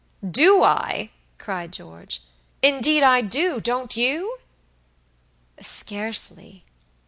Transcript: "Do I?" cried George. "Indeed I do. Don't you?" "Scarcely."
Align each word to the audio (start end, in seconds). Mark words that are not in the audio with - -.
"Do 0.27 0.63
I?" 0.63 1.11
cried 1.37 1.71
George. 1.71 2.23
"Indeed 2.63 3.03
I 3.03 3.21
do. 3.21 3.59
Don't 3.59 3.95
you?" 3.95 4.39
"Scarcely." 5.59 6.65